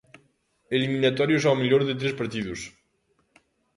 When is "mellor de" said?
1.61-1.97